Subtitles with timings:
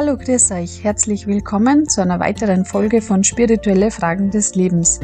[0.00, 0.84] Hallo, grüß euch.
[0.84, 5.00] Herzlich willkommen zu einer weiteren Folge von Spirituelle Fragen des Lebens.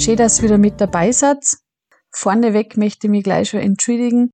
[0.00, 1.44] Schön, dass ihr wieder mit dabei seid.
[2.12, 4.30] Vorneweg möchte ich mich gleich schon entschuldigen.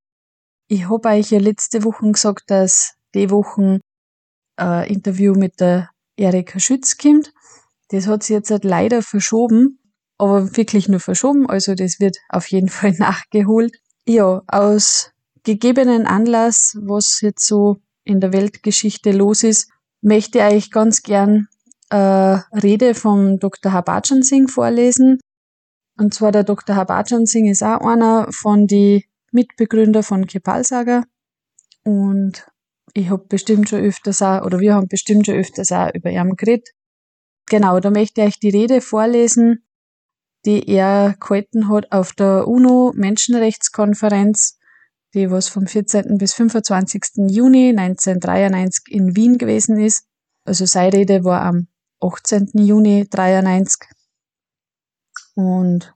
[0.69, 3.81] Ich habe euch ja letzte Woche gesagt, dass die Woche
[4.57, 7.33] ein Interview mit der Erika Schütz kommt.
[7.89, 9.79] Das hat sich jetzt halt leider verschoben,
[10.19, 13.75] aber wirklich nur verschoben, also das wird auf jeden Fall nachgeholt.
[14.07, 15.11] Ja, aus
[15.43, 21.49] gegebenen Anlass, was jetzt so in der Weltgeschichte los ist, möchte ich euch ganz gern
[21.91, 23.73] äh, Rede vom Dr.
[23.73, 25.19] Habajan Singh vorlesen.
[25.97, 26.77] Und zwar der Dr.
[26.77, 31.05] Habajan Singh ist auch einer von die Mitbegründer von Kepal Saga.
[31.85, 32.47] Und
[32.95, 36.37] ich habe bestimmt schon öfters auch, oder wir haben bestimmt schon öfters auch über ihn
[36.37, 36.71] geredet.
[37.47, 39.65] Genau, da möchte ich euch die Rede vorlesen,
[40.45, 44.59] die er gehalten hat auf der UNO Menschenrechtskonferenz
[45.15, 46.19] die was vom 14.
[46.19, 47.29] bis 25.
[47.29, 50.07] Juni 1993 in Wien gewesen ist.
[50.45, 51.69] Also seine Rede war am
[52.01, 52.51] 18.
[52.55, 53.89] Juni 93.
[55.35, 55.95] Und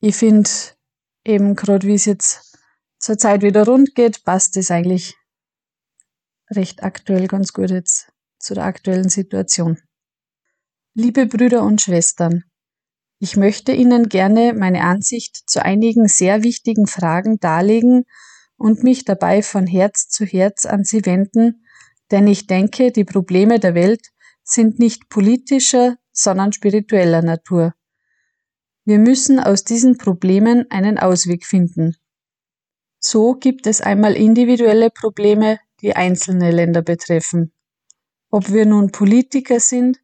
[0.00, 0.48] ich finde
[1.24, 2.56] eben gerade wie es jetzt
[2.98, 5.16] zur Zeit wieder rund geht, passt es eigentlich
[6.50, 9.80] recht aktuell ganz gut jetzt zu der aktuellen Situation.
[10.94, 12.44] Liebe Brüder und Schwestern,
[13.22, 18.04] ich möchte Ihnen gerne meine Ansicht zu einigen sehr wichtigen Fragen darlegen
[18.56, 21.66] und mich dabei von Herz zu Herz an Sie wenden,
[22.10, 24.08] denn ich denke, die Probleme der Welt
[24.42, 27.74] sind nicht politischer, sondern spiritueller Natur.
[28.86, 31.96] Wir müssen aus diesen Problemen einen Ausweg finden.
[33.00, 37.52] So gibt es einmal individuelle Probleme, die einzelne Länder betreffen.
[38.30, 39.98] Ob wir nun Politiker sind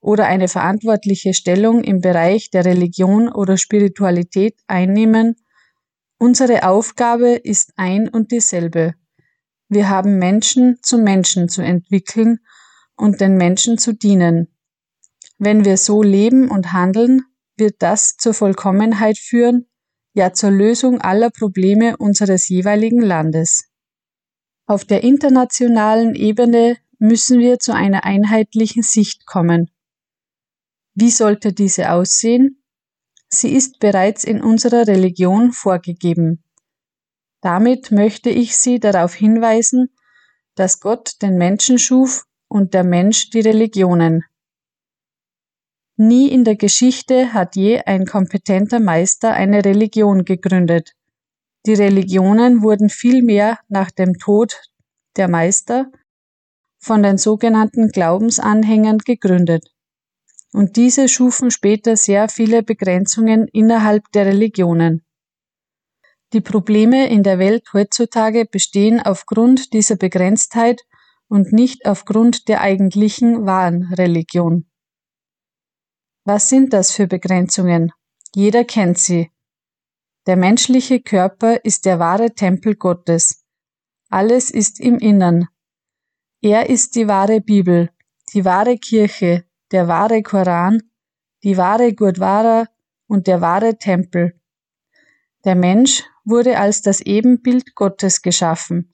[0.00, 5.36] oder eine verantwortliche Stellung im Bereich der Religion oder Spiritualität einnehmen,
[6.18, 8.94] unsere Aufgabe ist ein und dieselbe.
[9.68, 12.40] Wir haben Menschen zu Menschen zu entwickeln
[12.96, 14.48] und den Menschen zu dienen.
[15.38, 17.22] Wenn wir so leben und handeln,
[17.56, 19.66] wird das zur Vollkommenheit führen,
[20.12, 23.70] ja zur Lösung aller Probleme unseres jeweiligen Landes.
[24.66, 29.70] Auf der internationalen Ebene müssen wir zu einer einheitlichen Sicht kommen.
[30.94, 32.62] Wie sollte diese aussehen?
[33.28, 36.42] Sie ist bereits in unserer Religion vorgegeben.
[37.40, 39.94] Damit möchte ich Sie darauf hinweisen,
[40.56, 44.24] dass Gott den Menschen schuf und der Mensch die Religionen.
[45.96, 50.94] Nie in der Geschichte hat je ein kompetenter Meister eine Religion gegründet.
[51.66, 54.60] Die Religionen wurden vielmehr nach dem Tod
[55.16, 55.90] der Meister
[56.78, 59.70] von den sogenannten Glaubensanhängern gegründet
[60.52, 65.04] und diese schufen später sehr viele Begrenzungen innerhalb der Religionen.
[66.32, 70.82] Die Probleme in der Welt heutzutage bestehen aufgrund dieser Begrenztheit
[71.28, 74.66] und nicht aufgrund der eigentlichen wahren Religion.
[76.24, 77.92] Was sind das für Begrenzungen?
[78.34, 79.30] Jeder kennt sie.
[80.26, 83.44] Der menschliche Körper ist der wahre Tempel Gottes.
[84.08, 85.48] Alles ist im Innern.
[86.42, 87.90] Er ist die wahre Bibel,
[88.32, 90.82] die wahre Kirche, der wahre Koran,
[91.42, 92.66] die wahre Gurdwara
[93.06, 94.40] und der wahre Tempel.
[95.44, 98.92] Der Mensch wurde als das Ebenbild Gottes geschaffen.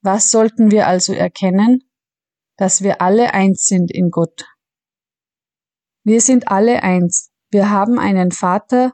[0.00, 1.82] Was sollten wir also erkennen?
[2.56, 4.44] Dass wir alle eins sind in Gott.
[6.04, 7.32] Wir sind alle eins.
[7.50, 8.92] Wir haben einen Vater.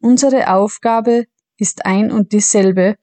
[0.00, 1.26] Unsere Aufgabe
[1.58, 2.96] ist ein und dieselbe.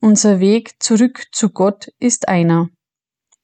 [0.00, 2.68] Unser Weg zurück zu Gott ist einer.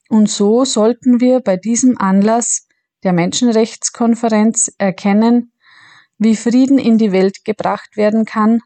[0.09, 2.67] Und so sollten wir bei diesem Anlass
[3.05, 5.53] der Menschenrechtskonferenz erkennen,
[6.19, 8.61] wie Frieden in die Welt gebracht werden kann,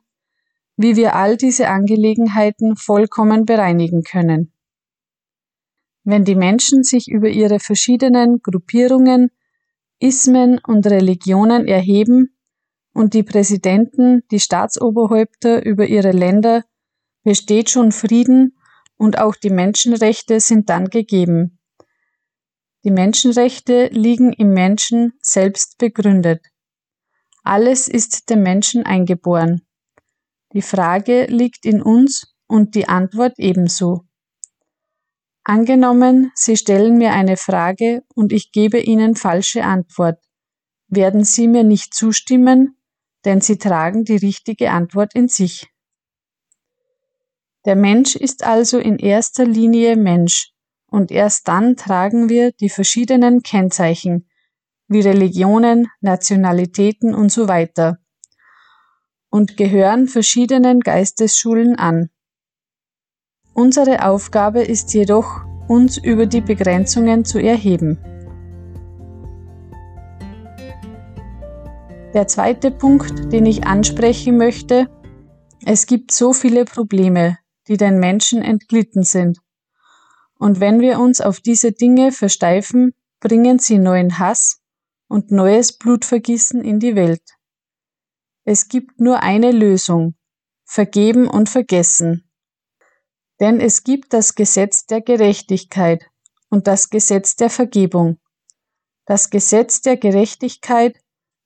[0.76, 4.52] wie wir all diese Angelegenheiten vollkommen bereinigen können.
[6.04, 9.30] Wenn die Menschen sich über ihre verschiedenen Gruppierungen,
[9.98, 12.38] Ismen und Religionen erheben
[12.94, 16.64] und die Präsidenten, die Staatsoberhäupter über ihre Länder,
[17.24, 18.56] besteht schon Frieden
[18.96, 21.57] und auch die Menschenrechte sind dann gegeben.
[22.88, 26.46] Die Menschenrechte liegen im Menschen selbst begründet.
[27.44, 29.60] Alles ist dem Menschen eingeboren.
[30.54, 34.04] Die Frage liegt in uns und die Antwort ebenso.
[35.44, 40.24] Angenommen, Sie stellen mir eine Frage und ich gebe Ihnen falsche Antwort.
[40.86, 42.78] Werden Sie mir nicht zustimmen,
[43.26, 45.68] denn Sie tragen die richtige Antwort in sich.
[47.66, 50.54] Der Mensch ist also in erster Linie Mensch
[50.90, 54.28] und erst dann tragen wir die verschiedenen Kennzeichen
[54.88, 57.98] wie Religionen, Nationalitäten und so weiter
[59.30, 62.08] und gehören verschiedenen Geistesschulen an.
[63.52, 67.98] Unsere Aufgabe ist jedoch, uns über die Begrenzungen zu erheben.
[72.14, 74.88] Der zweite Punkt, den ich ansprechen möchte,
[75.66, 77.36] es gibt so viele Probleme,
[77.66, 79.38] die den Menschen entglitten sind.
[80.38, 84.60] Und wenn wir uns auf diese Dinge versteifen, bringen sie neuen Hass
[85.08, 87.22] und neues Blutvergießen in die Welt.
[88.44, 90.14] Es gibt nur eine Lösung,
[90.64, 92.30] vergeben und vergessen.
[93.40, 96.06] Denn es gibt das Gesetz der Gerechtigkeit
[96.48, 98.18] und das Gesetz der Vergebung.
[99.06, 100.96] Das Gesetz der Gerechtigkeit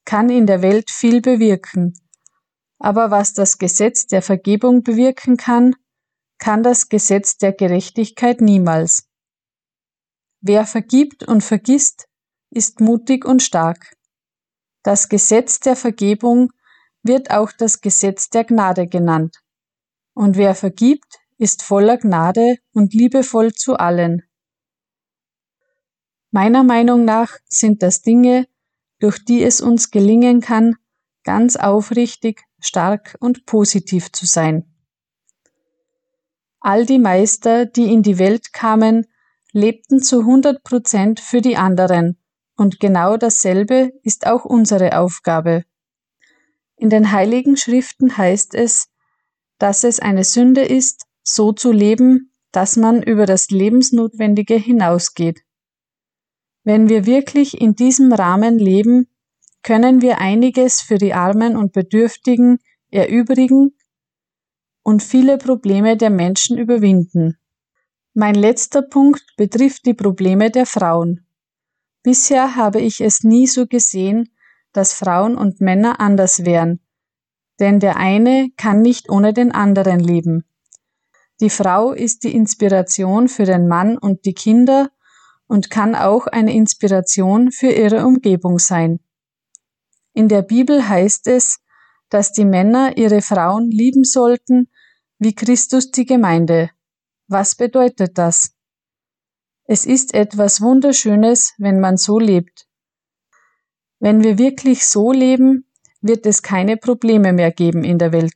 [0.05, 1.93] kann in der Welt viel bewirken,
[2.79, 5.75] aber was das Gesetz der Vergebung bewirken kann,
[6.43, 9.07] kann das Gesetz der Gerechtigkeit niemals.
[10.41, 12.09] Wer vergibt und vergisst,
[12.49, 13.95] ist mutig und stark.
[14.83, 16.51] Das Gesetz der Vergebung
[17.01, 19.37] wird auch das Gesetz der Gnade genannt.
[20.13, 24.23] Und wer vergibt, ist voller Gnade und liebevoll zu allen.
[26.29, 28.47] Meiner Meinung nach sind das Dinge,
[28.99, 30.75] durch die es uns gelingen kann,
[31.23, 34.72] ganz aufrichtig, stark und positiv zu sein.
[36.65, 39.05] All die Meister, die in die Welt kamen,
[39.51, 42.17] lebten zu 100 Prozent für die anderen,
[42.55, 45.65] und genau dasselbe ist auch unsere Aufgabe.
[46.77, 48.87] In den heiligen Schriften heißt es,
[49.57, 55.41] dass es eine Sünde ist, so zu leben, dass man über das Lebensnotwendige hinausgeht.
[56.63, 59.09] Wenn wir wirklich in diesem Rahmen leben,
[59.63, 62.59] können wir einiges für die Armen und Bedürftigen
[62.89, 63.75] erübrigen
[64.83, 67.37] und viele Probleme der Menschen überwinden.
[68.13, 71.25] Mein letzter Punkt betrifft die Probleme der Frauen.
[72.03, 74.29] Bisher habe ich es nie so gesehen,
[74.73, 76.81] dass Frauen und Männer anders wären,
[77.59, 80.43] denn der eine kann nicht ohne den anderen leben.
[81.39, 84.89] Die Frau ist die Inspiration für den Mann und die Kinder
[85.47, 88.99] und kann auch eine Inspiration für ihre Umgebung sein.
[90.13, 91.59] In der Bibel heißt es,
[92.09, 94.67] dass die Männer ihre Frauen lieben sollten
[95.23, 96.69] wie Christus die Gemeinde.
[97.27, 98.53] Was bedeutet das?
[99.65, 102.67] Es ist etwas Wunderschönes, wenn man so lebt.
[103.99, 105.65] Wenn wir wirklich so leben,
[106.01, 108.33] wird es keine Probleme mehr geben in der Welt.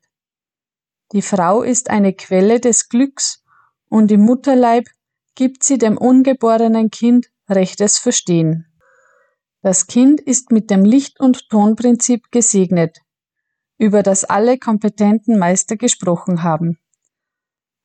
[1.12, 3.44] Die Frau ist eine Quelle des Glücks
[3.90, 4.86] und im Mutterleib
[5.36, 8.66] gibt sie dem ungeborenen Kind rechtes Verstehen.
[9.62, 12.98] Das Kind ist mit dem Licht- und Tonprinzip gesegnet
[13.78, 16.80] über das alle kompetenten Meister gesprochen haben.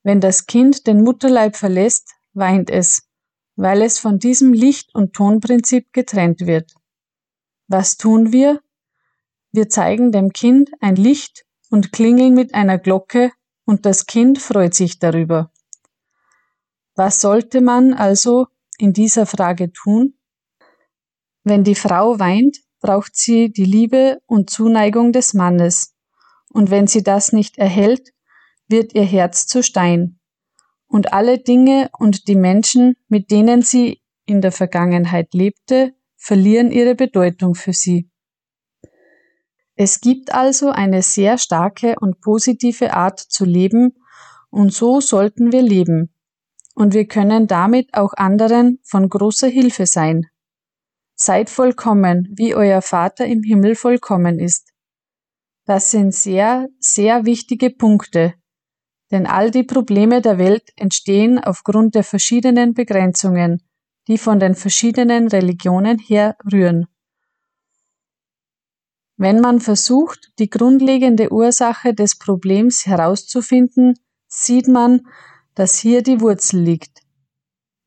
[0.03, 3.07] Wenn das Kind den Mutterleib verlässt, weint es,
[3.55, 6.73] weil es von diesem Licht- und Tonprinzip getrennt wird.
[7.67, 8.61] Was tun wir?
[9.51, 13.31] Wir zeigen dem Kind ein Licht und klingeln mit einer Glocke
[13.65, 15.51] und das Kind freut sich darüber.
[16.95, 18.47] Was sollte man also
[18.77, 20.17] in dieser Frage tun?
[21.43, 25.95] Wenn die Frau weint, braucht sie die Liebe und Zuneigung des Mannes.
[26.51, 28.09] Und wenn sie das nicht erhält,
[28.67, 30.19] wird ihr Herz zu Stein.
[30.85, 36.93] Und alle Dinge und die Menschen, mit denen sie in der Vergangenheit lebte, verlieren ihre
[36.93, 38.11] Bedeutung für sie.
[39.75, 43.93] Es gibt also eine sehr starke und positive Art zu leben,
[44.49, 46.13] und so sollten wir leben.
[46.75, 50.27] Und wir können damit auch anderen von großer Hilfe sein.
[51.25, 54.73] Seid vollkommen, wie euer Vater im Himmel vollkommen ist.
[55.63, 58.33] Das sind sehr, sehr wichtige Punkte,
[59.09, 63.63] denn all die Probleme der Welt entstehen aufgrund der verschiedenen Begrenzungen,
[64.09, 66.87] die von den verschiedenen Religionen her rühren.
[69.15, 73.93] Wenn man versucht, die grundlegende Ursache des Problems herauszufinden,
[74.27, 75.07] sieht man,
[75.55, 76.99] dass hier die Wurzel liegt.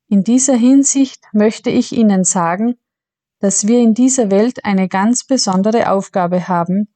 [0.08, 2.76] In dieser Hinsicht möchte ich Ihnen sagen,
[3.38, 6.94] dass wir in dieser Welt eine ganz besondere Aufgabe haben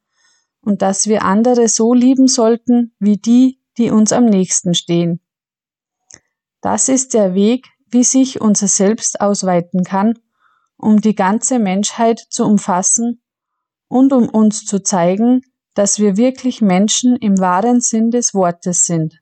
[0.62, 5.20] und dass wir andere so lieben sollten wie die, die uns am nächsten stehen.
[6.60, 10.18] Das ist der Weg, wie sich unser Selbst ausweiten kann,
[10.76, 13.22] um die ganze Menschheit zu umfassen
[13.88, 15.42] und um uns zu zeigen,
[15.74, 19.20] dass wir wirklich Menschen im wahren Sinn des Wortes sind.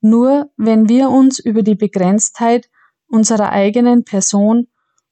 [0.00, 2.68] Nur wenn wir uns über die Begrenztheit
[3.08, 4.68] unserer eigenen Person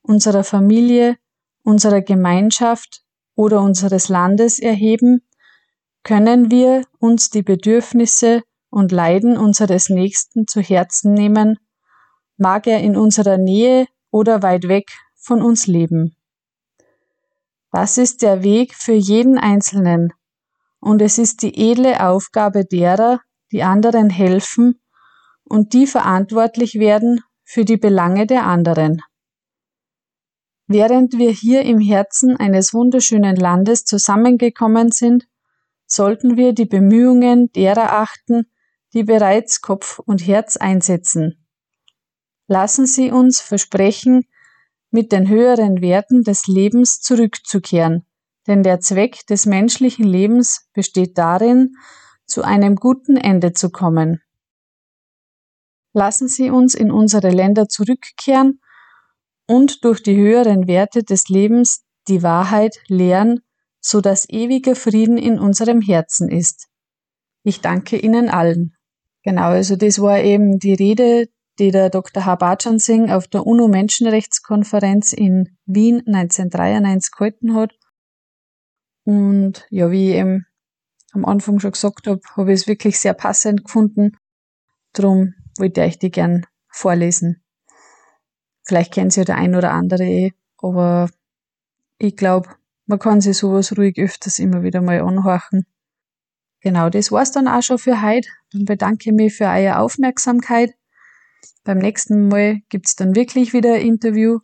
[0.07, 1.17] unserer Familie,
[1.63, 3.03] unserer Gemeinschaft
[3.35, 5.27] oder unseres Landes erheben,
[6.03, 11.59] können wir uns die Bedürfnisse und Leiden unseres Nächsten zu Herzen nehmen,
[12.37, 16.17] mag er in unserer Nähe oder weit weg von uns leben.
[17.73, 20.13] Das ist der Weg für jeden Einzelnen,
[20.81, 23.21] und es ist die edle Aufgabe derer,
[23.51, 24.81] die anderen helfen
[25.45, 29.01] und die verantwortlich werden für die Belange der anderen.
[30.67, 35.27] Während wir hier im Herzen eines wunderschönen Landes zusammengekommen sind,
[35.87, 38.47] sollten wir die Bemühungen derer achten,
[38.95, 41.47] die bereits Kopf und Herz einsetzen.
[42.47, 44.25] Lassen Sie uns versprechen,
[44.91, 48.07] mit den höheren Werten des Lebens zurückzukehren,
[48.47, 51.75] denn der Zweck des menschlichen Lebens besteht darin,
[52.27, 54.23] zu einem guten Ende zu kommen.
[55.93, 58.61] Lassen Sie uns in unsere Länder zurückkehren
[59.47, 63.41] und durch die höheren Werte des Lebens die Wahrheit lehren,
[63.81, 66.69] so dass ewiger Frieden in unserem Herzen ist.
[67.43, 68.75] Ich danke Ihnen allen.
[69.23, 72.25] Genau, also das war eben die Rede, die der Dr.
[72.25, 77.73] Habajan Singh auf der UNO-Menschenrechtskonferenz in Wien 1993 gehalten hat.
[79.05, 80.47] Und ja, wie ich eben
[81.13, 84.13] am Anfang schon gesagt habe, habe ich es wirklich sehr passend gefunden.
[84.95, 87.44] Drum wollte ich die gern vorlesen.
[88.65, 91.11] Vielleicht kennt sie ja der ein oder andere eh, aber
[91.99, 92.49] ich glaube,
[92.87, 95.67] man kann sich sowas ruhig öfters immer wieder mal anhorchen.
[96.61, 98.29] Genau, das war's dann auch schon für heute.
[98.53, 100.75] Dann bedanke ich mich für eure Aufmerksamkeit.
[101.63, 104.39] Beim nächsten Mal gibt's dann wirklich wieder ein Interview.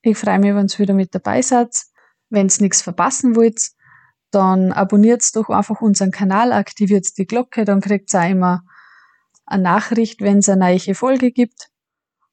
[0.00, 1.74] Ich freue mich, wenn ihr wieder mit dabei seid.
[2.30, 3.70] Wenn ihr nichts verpassen wollt,
[4.30, 8.64] dann abonniert doch einfach unseren Kanal, aktiviert die Glocke, dann kriegt ihr auch immer
[9.46, 11.70] eine Nachricht, wenn es eine neue Folge gibt.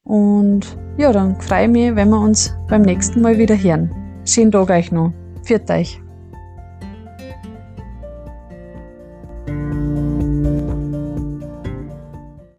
[0.04, 3.90] Und ja, dann freue ich mich, wenn wir uns beim nächsten Mal wieder hören.
[4.26, 5.14] Schönen Tag euch noch.
[5.44, 6.02] Viert euch.